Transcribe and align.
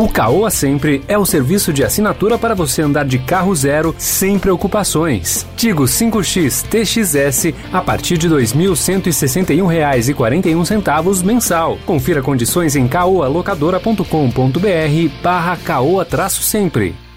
O 0.00 0.08
Caoa 0.08 0.50
Sempre 0.50 1.02
é 1.06 1.16
o 1.18 1.26
serviço 1.26 1.74
de 1.74 1.84
assinatura 1.84 2.38
para 2.38 2.54
você 2.54 2.80
andar 2.80 3.04
de 3.04 3.18
carro 3.18 3.54
zero 3.54 3.94
sem 3.98 4.38
preocupações. 4.38 5.46
Tigo 5.58 5.82
5X 5.82 6.62
TXS 6.62 7.52
a 7.70 7.82
partir 7.82 8.16
de 8.16 8.26
R$ 8.26 8.36
2.161,41 8.36 11.22
mensal. 11.22 11.76
Confira 11.84 12.22
condições 12.22 12.76
em 12.76 12.88
caoalocadora.com.br 12.88 15.22
barra 15.22 15.58
caoa-sempre. 15.58 17.09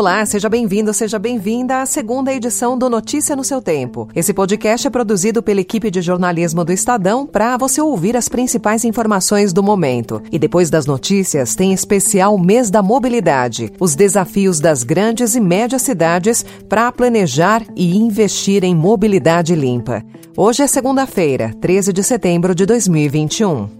Olá, 0.00 0.24
seja 0.24 0.48
bem-vindo, 0.48 0.94
seja 0.94 1.18
bem-vinda 1.18 1.82
à 1.82 1.84
segunda 1.84 2.32
edição 2.32 2.78
do 2.78 2.88
Notícia 2.88 3.36
no 3.36 3.44
seu 3.44 3.60
Tempo. 3.60 4.08
Esse 4.16 4.32
podcast 4.32 4.86
é 4.86 4.90
produzido 4.90 5.42
pela 5.42 5.60
equipe 5.60 5.90
de 5.90 6.00
jornalismo 6.00 6.64
do 6.64 6.72
Estadão 6.72 7.26
para 7.26 7.54
você 7.58 7.82
ouvir 7.82 8.16
as 8.16 8.26
principais 8.26 8.82
informações 8.86 9.52
do 9.52 9.62
momento. 9.62 10.22
E 10.32 10.38
depois 10.38 10.70
das 10.70 10.86
notícias, 10.86 11.54
tem 11.54 11.74
especial 11.74 12.38
Mês 12.38 12.70
da 12.70 12.82
Mobilidade, 12.82 13.70
os 13.78 13.94
desafios 13.94 14.58
das 14.58 14.82
grandes 14.82 15.34
e 15.34 15.40
médias 15.40 15.82
cidades 15.82 16.46
para 16.66 16.90
planejar 16.90 17.62
e 17.76 17.94
investir 17.94 18.64
em 18.64 18.74
mobilidade 18.74 19.54
limpa. 19.54 20.02
Hoje 20.34 20.62
é 20.62 20.66
segunda-feira, 20.66 21.52
13 21.60 21.92
de 21.92 22.02
setembro 22.02 22.54
de 22.54 22.64
2021. 22.64 23.79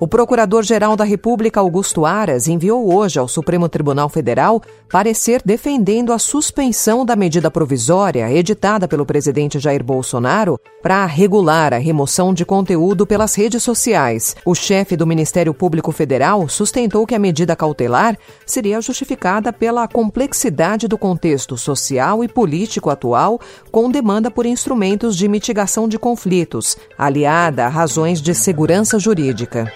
O 0.00 0.06
Procurador-Geral 0.06 0.94
da 0.94 1.02
República, 1.02 1.58
Augusto 1.58 2.06
Aras, 2.06 2.46
enviou 2.46 2.94
hoje 2.94 3.18
ao 3.18 3.26
Supremo 3.26 3.68
Tribunal 3.68 4.08
Federal 4.08 4.62
parecer 4.88 5.42
defendendo 5.44 6.12
a 6.12 6.20
suspensão 6.20 7.04
da 7.04 7.16
medida 7.16 7.50
provisória 7.50 8.30
editada 8.30 8.86
pelo 8.86 9.04
presidente 9.04 9.58
Jair 9.58 9.82
Bolsonaro 9.82 10.56
para 10.80 11.04
regular 11.04 11.74
a 11.74 11.78
remoção 11.78 12.32
de 12.32 12.44
conteúdo 12.44 13.04
pelas 13.08 13.34
redes 13.34 13.64
sociais. 13.64 14.36
O 14.44 14.54
chefe 14.54 14.96
do 14.96 15.04
Ministério 15.04 15.52
Público 15.52 15.90
Federal 15.90 16.48
sustentou 16.48 17.04
que 17.04 17.16
a 17.16 17.18
medida 17.18 17.56
cautelar 17.56 18.16
seria 18.46 18.80
justificada 18.80 19.52
pela 19.52 19.88
complexidade 19.88 20.86
do 20.86 20.96
contexto 20.96 21.58
social 21.58 22.22
e 22.22 22.28
político 22.28 22.88
atual, 22.88 23.40
com 23.72 23.90
demanda 23.90 24.30
por 24.30 24.46
instrumentos 24.46 25.16
de 25.16 25.26
mitigação 25.26 25.88
de 25.88 25.98
conflitos, 25.98 26.76
aliada 26.96 27.66
a 27.66 27.68
razões 27.68 28.22
de 28.22 28.32
segurança 28.32 28.96
jurídica. 28.96 29.70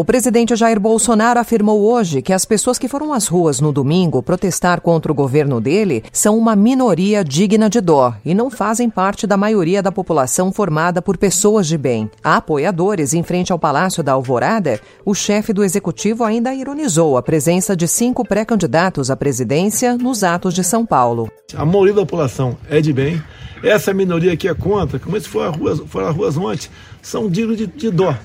O 0.00 0.04
presidente 0.10 0.56
Jair 0.56 0.80
Bolsonaro 0.80 1.38
afirmou 1.38 1.82
hoje 1.82 2.22
que 2.22 2.32
as 2.32 2.46
pessoas 2.46 2.78
que 2.78 2.88
foram 2.88 3.12
às 3.12 3.26
ruas 3.26 3.60
no 3.60 3.70
domingo 3.70 4.22
protestar 4.22 4.80
contra 4.80 5.12
o 5.12 5.14
governo 5.14 5.60
dele 5.60 6.02
são 6.10 6.38
uma 6.38 6.56
minoria 6.56 7.22
digna 7.22 7.68
de 7.68 7.82
dó 7.82 8.14
e 8.24 8.32
não 8.32 8.48
fazem 8.48 8.88
parte 8.88 9.26
da 9.26 9.36
maioria 9.36 9.82
da 9.82 9.92
população 9.92 10.50
formada 10.50 11.02
por 11.02 11.18
pessoas 11.18 11.66
de 11.66 11.76
bem. 11.76 12.10
A 12.24 12.36
apoiadores 12.36 13.12
em 13.12 13.22
frente 13.22 13.52
ao 13.52 13.58
Palácio 13.58 14.02
da 14.02 14.12
Alvorada, 14.12 14.80
o 15.04 15.14
chefe 15.14 15.52
do 15.52 15.62
executivo 15.62 16.24
ainda 16.24 16.54
ironizou 16.54 17.18
a 17.18 17.22
presença 17.22 17.76
de 17.76 17.86
cinco 17.86 18.24
pré-candidatos 18.24 19.10
à 19.10 19.16
presidência 19.16 19.98
nos 19.98 20.24
atos 20.24 20.54
de 20.54 20.64
São 20.64 20.86
Paulo. 20.86 21.30
A 21.54 21.66
maioria 21.66 21.92
da 21.92 22.00
população 22.00 22.56
é 22.70 22.80
de 22.80 22.90
bem. 22.90 23.22
Essa 23.62 23.92
minoria 23.92 24.36
que 24.36 24.48
é 24.48 24.54
contra, 24.54 24.98
como 24.98 25.20
se 25.20 25.28
for 25.28 25.42
a 25.42 25.50
rua, 25.50 25.76
for 25.86 26.02
a 26.02 26.10
ruas 26.10 26.36
ontem, 26.36 26.70
são 27.02 27.28
dignos 27.28 27.58
de, 27.58 27.66
de 27.66 27.90
dó. 27.90 28.16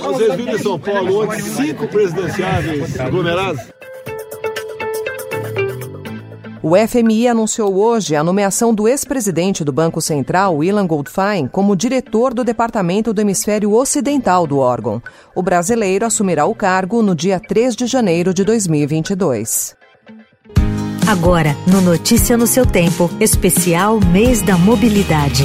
Vocês 0.00 0.34
viram 0.34 0.54
em 0.54 0.58
São 0.72 0.78
Paulo 0.78 1.24
ontem 1.24 1.42
cinco 1.42 1.86
presidenciáveis 1.86 2.98
aglomerados? 2.98 3.60
O 6.62 6.74
FMI 6.74 7.28
anunciou 7.28 7.74
hoje 7.76 8.16
a 8.16 8.24
nomeação 8.24 8.72
do 8.72 8.88
ex-presidente 8.88 9.64
do 9.64 9.72
Banco 9.72 10.00
Central, 10.00 10.64
Ilan 10.64 10.86
Goldfein, 10.86 11.46
como 11.46 11.76
diretor 11.76 12.32
do 12.32 12.42
Departamento 12.42 13.12
do 13.12 13.20
Hemisfério 13.20 13.70
Ocidental 13.74 14.46
do 14.46 14.60
órgão. 14.60 15.02
O 15.34 15.42
brasileiro 15.42 16.06
assumirá 16.06 16.46
o 16.46 16.54
cargo 16.54 17.02
no 17.02 17.14
dia 17.14 17.38
3 17.38 17.76
de 17.76 17.86
janeiro 17.86 18.32
de 18.32 18.42
2022. 18.42 19.76
Agora, 21.06 21.54
no 21.66 21.82
Notícia 21.82 22.38
no 22.38 22.46
seu 22.46 22.64
Tempo, 22.64 23.10
especial 23.20 24.00
Mês 24.00 24.40
da 24.40 24.56
Mobilidade. 24.56 25.44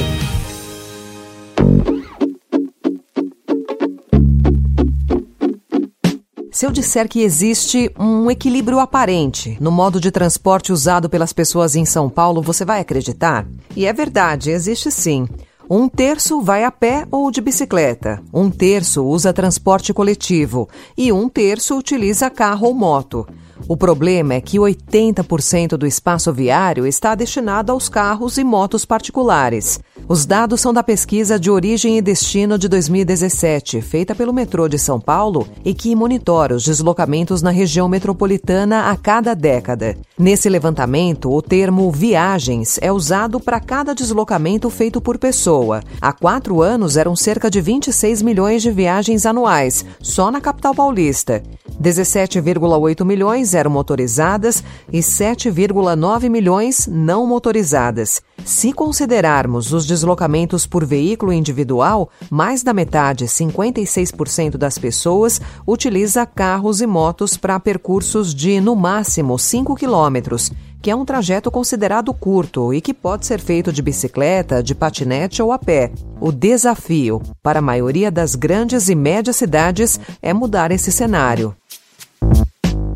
Se 6.58 6.66
eu 6.66 6.72
disser 6.72 7.08
que 7.08 7.22
existe 7.22 7.88
um 7.96 8.28
equilíbrio 8.28 8.80
aparente 8.80 9.56
no 9.60 9.70
modo 9.70 10.00
de 10.00 10.10
transporte 10.10 10.72
usado 10.72 11.08
pelas 11.08 11.32
pessoas 11.32 11.76
em 11.76 11.84
São 11.84 12.10
Paulo, 12.10 12.42
você 12.42 12.64
vai 12.64 12.80
acreditar? 12.80 13.46
E 13.76 13.86
é 13.86 13.92
verdade, 13.92 14.50
existe 14.50 14.90
sim. 14.90 15.28
Um 15.70 15.88
terço 15.88 16.40
vai 16.40 16.64
a 16.64 16.72
pé 16.72 17.06
ou 17.12 17.30
de 17.30 17.40
bicicleta, 17.40 18.20
um 18.34 18.50
terço 18.50 19.04
usa 19.04 19.32
transporte 19.32 19.94
coletivo 19.94 20.68
e 20.96 21.12
um 21.12 21.28
terço 21.28 21.78
utiliza 21.78 22.28
carro 22.28 22.66
ou 22.66 22.74
moto. 22.74 23.24
O 23.68 23.76
problema 23.76 24.34
é 24.34 24.40
que 24.40 24.58
80% 24.58 25.76
do 25.76 25.86
espaço 25.86 26.32
viário 26.32 26.84
está 26.88 27.14
destinado 27.14 27.70
aos 27.70 27.88
carros 27.88 28.36
e 28.36 28.42
motos 28.42 28.84
particulares. 28.84 29.78
Os 30.10 30.24
dados 30.24 30.62
são 30.62 30.72
da 30.72 30.82
pesquisa 30.82 31.38
de 31.38 31.50
origem 31.50 31.98
e 31.98 32.00
destino 32.00 32.58
de 32.58 32.66
2017, 32.66 33.82
feita 33.82 34.14
pelo 34.14 34.32
metrô 34.32 34.66
de 34.66 34.78
São 34.78 34.98
Paulo 34.98 35.46
e 35.62 35.74
que 35.74 35.94
monitora 35.94 36.54
os 36.54 36.64
deslocamentos 36.64 37.42
na 37.42 37.50
região 37.50 37.86
metropolitana 37.90 38.88
a 38.88 38.96
cada 38.96 39.34
década. 39.34 39.98
Nesse 40.18 40.48
levantamento, 40.48 41.30
o 41.30 41.42
termo 41.42 41.90
viagens 41.92 42.78
é 42.80 42.90
usado 42.90 43.38
para 43.38 43.60
cada 43.60 43.94
deslocamento 43.94 44.70
feito 44.70 44.98
por 44.98 45.18
pessoa. 45.18 45.82
Há 46.00 46.10
quatro 46.10 46.62
anos 46.62 46.96
eram 46.96 47.14
cerca 47.14 47.50
de 47.50 47.60
26 47.60 48.22
milhões 48.22 48.62
de 48.62 48.70
viagens 48.70 49.26
anuais, 49.26 49.84
só 50.00 50.30
na 50.30 50.40
capital 50.40 50.74
paulista. 50.74 51.42
17,8 51.78 53.04
milhões 53.04 53.54
eram 53.54 53.70
motorizadas 53.70 54.64
e 54.90 55.00
7,9 55.00 56.30
milhões 56.30 56.88
não 56.90 57.26
motorizadas. 57.26 58.22
Se 58.44 58.72
considerarmos 58.72 59.72
os 59.72 59.86
deslocamentos 59.86 60.66
por 60.66 60.84
veículo 60.84 61.32
individual, 61.32 62.08
mais 62.30 62.62
da 62.62 62.72
metade, 62.72 63.26
56% 63.26 64.56
das 64.56 64.78
pessoas, 64.78 65.40
utiliza 65.66 66.24
carros 66.24 66.80
e 66.80 66.86
motos 66.86 67.36
para 67.36 67.60
percursos 67.60 68.34
de, 68.34 68.60
no 68.60 68.74
máximo, 68.74 69.38
5 69.38 69.74
quilômetros, 69.74 70.50
que 70.80 70.90
é 70.90 70.96
um 70.96 71.04
trajeto 71.04 71.50
considerado 71.50 72.14
curto 72.14 72.72
e 72.72 72.80
que 72.80 72.94
pode 72.94 73.26
ser 73.26 73.40
feito 73.40 73.72
de 73.72 73.82
bicicleta, 73.82 74.62
de 74.62 74.74
patinete 74.74 75.42
ou 75.42 75.52
a 75.52 75.58
pé. 75.58 75.92
O 76.20 76.32
desafio 76.32 77.20
para 77.42 77.58
a 77.58 77.62
maioria 77.62 78.10
das 78.10 78.34
grandes 78.34 78.88
e 78.88 78.94
médias 78.94 79.36
cidades 79.36 80.00
é 80.22 80.32
mudar 80.32 80.70
esse 80.70 80.92
cenário. 80.92 81.54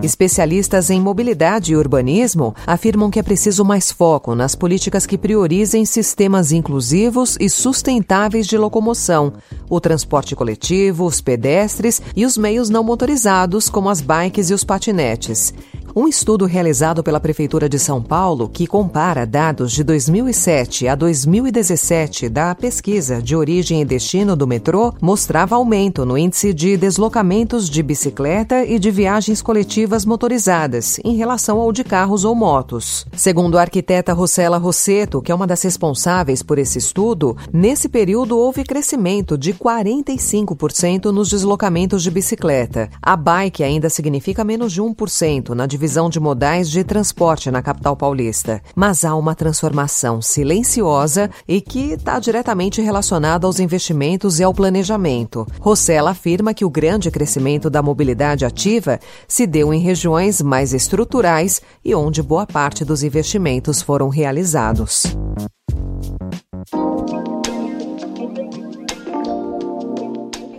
Especialistas 0.03 0.91
em 0.91 1.01
mobilidade 1.01 1.73
e 1.73 1.77
urbanismo 1.77 2.57
afirmam 2.67 3.09
que 3.09 3.21
é 3.21 3.23
preciso 3.23 3.65
mais 3.65 3.93
foco 3.93 4.35
nas 4.35 4.57
políticas 4.57 5.07
que 5.07 5.17
priorizem 5.17 5.85
sistemas 5.85 6.51
inclusivos 6.51 7.37
e 7.39 7.49
sustentáveis 7.49 8.49
de 8.49 8.59
locomoção, 8.59 9.35
o 9.71 9.81
transporte 9.81 10.35
coletivo, 10.35 11.05
os 11.05 11.21
pedestres 11.21 12.03
e 12.17 12.27
os 12.27 12.37
meios 12.37 12.69
não 12.69 12.83
motorizados, 12.83 13.69
como 13.69 13.89
as 13.89 14.01
bikes 14.01 14.51
e 14.51 14.55
os 14.55 14.65
patinetes. 14.65 15.55
Um 15.95 16.09
estudo 16.09 16.47
realizado 16.47 17.03
pela 17.03 17.21
Prefeitura 17.21 17.69
de 17.69 17.79
São 17.79 18.01
Paulo, 18.01 18.49
que 18.49 18.67
compara 18.67 19.27
dados 19.27 19.73
de 19.73 19.85
2007 19.85 20.89
a 20.89 20.95
2017 20.95 22.31
da 22.31 22.55
pesquisa 22.55 23.21
de 23.21 23.37
origem 23.37 23.83
e 23.83 23.85
destino 23.85 24.35
do 24.35 24.47
metrô, 24.47 24.95
mostrava 25.03 25.55
aumento 25.55 26.07
no 26.07 26.17
índice 26.17 26.55
de 26.55 26.79
deslocamentos 26.79 27.69
de 27.69 27.83
bicicleta 27.83 28.65
e 28.65 28.79
de 28.79 28.91
viagens 28.91 29.43
coletivas 29.43 30.07
motorizadas 30.07 30.99
em 31.05 31.15
relação 31.15 31.61
ao 31.61 31.71
de 31.71 31.85
carros 31.85 32.25
ou 32.25 32.35
motos. 32.35 33.07
Segundo 33.15 33.59
a 33.59 33.61
arquiteta 33.61 34.15
Rossella 34.15 34.57
Rosseto, 34.57 35.21
que 35.21 35.31
é 35.31 35.35
uma 35.35 35.47
das 35.47 35.61
responsáveis 35.61 36.43
por 36.43 36.59
esse 36.59 36.79
estudo, 36.79 37.37
nesse 37.53 37.87
período 37.87 38.39
houve 38.39 38.65
crescimento 38.65 39.37
de 39.37 39.53
45% 39.53 41.11
nos 41.11 41.29
deslocamentos 41.29 42.03
de 42.03 42.11
bicicleta. 42.11 42.89
A 43.03 43.15
bike 43.15 43.63
ainda 43.63 43.91
significa 43.91 44.43
menos 44.43 44.73
de 44.73 44.81
1% 44.81 45.51
na 45.51 45.67
divisão 45.83 46.09
de 46.09 46.21
modais 46.21 46.71
de 46.71 46.85
transporte 46.85 47.51
na 47.51 47.61
capital 47.61 47.97
paulista. 47.97 48.63
Mas 48.73 49.05
há 49.05 49.17
uma 49.17 49.35
transformação 49.35 50.23
silenciosa 50.23 51.29
e 51.49 51.61
que 51.61 51.95
está 51.95 52.21
diretamente 52.21 52.81
relacionada 52.81 53.49
aos 53.49 53.59
investimentos 53.59 54.39
e 54.39 54.45
ao 54.45 54.55
planejamento. 54.55 55.45
Rossella 55.61 56.13
afirma 56.13 56.55
que 56.55 56.65
o 56.65 56.71
grande 56.71 57.11
crescimento 57.11 57.69
da 57.69 57.83
mobilidade 57.83 58.45
ativa 58.45 59.01
se 59.27 59.45
deu 59.45 59.75
em 59.75 59.81
regiões 59.81 60.41
mais 60.41 60.73
estruturais 60.73 61.61
e 61.85 61.97
onde 61.97 62.23
boa 62.23 62.47
parte 62.47 62.85
dos 62.85 63.03
investimentos 63.03 63.83
foram 63.83 64.09
realizados. 64.09 65.03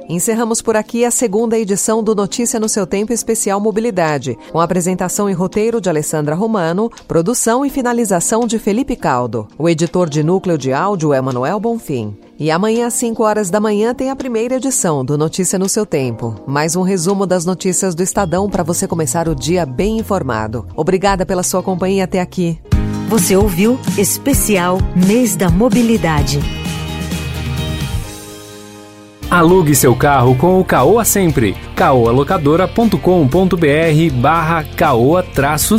Encerramos 0.10 0.62
por 0.62 0.76
aqui 0.76 1.06
a 1.06 1.12
segunda 1.12 1.58
edição 1.58 2.04
do 2.04 2.14
Notícia 2.14 2.60
no 2.60 2.68
seu 2.68 2.86
Tempo 2.86 3.14
Especial 3.14 3.60
Mobilidade, 3.60 4.38
com 4.52 4.60
apresentação 4.60 5.30
e 5.30 5.34
roteiro 5.34 5.80
de 5.80 5.90
Alessandra 5.90 6.36
Romano, 6.36 6.90
produção 7.08 7.66
e 7.66 7.70
finalização 7.70 8.46
de 8.46 8.60
Felipe 8.60 8.96
Caldo. 8.96 9.48
O 9.58 9.70
editor 9.70 10.10
de 10.10 10.22
núcleo 10.22 10.58
de 10.58 10.74
áudio 10.74 11.14
é 11.14 11.22
Manuel 11.22 11.60
Bonfim. 11.60 12.18
E 12.38 12.52
amanhã 12.52 12.88
às 12.88 12.96
5 12.96 13.24
horas 13.24 13.50
da 13.50 13.60
manhã 13.60 13.94
tem 13.94 14.10
a 14.10 14.16
primeira 14.16 14.56
edição 14.56 15.06
do 15.06 15.18
Notícia 15.18 15.58
no 15.58 15.70
seu 15.70 15.86
Tempo. 15.86 16.36
Mais 16.46 16.76
um 16.76 16.82
resumo 16.82 17.26
das 17.26 17.46
notícias 17.46 17.96
do 17.96 18.04
Estadão 18.04 18.50
para 18.50 18.64
você 18.64 18.88
começar 18.88 19.30
o 19.30 19.36
dia 19.36 19.66
bem 19.66 20.00
informado. 20.00 20.68
Obrigada 20.76 21.26
pela 21.26 21.44
sua 21.44 21.64
companhia 21.64 22.04
até 22.04 22.20
aqui. 22.20 22.60
Você 23.08 23.36
ouviu 23.36 23.80
Especial 23.98 24.80
Mês 25.08 25.36
da 25.36 25.50
Mobilidade. 25.50 26.63
Alugue 29.34 29.74
seu 29.74 29.96
carro 29.96 30.36
com 30.36 30.60
o 30.60 30.64
Caoa 30.64 31.04
Sempre. 31.04 31.56
caoalocadora.com.br 31.76 34.14
barra 34.14 34.64
caoa 34.64 35.24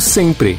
sempre. 0.01 0.59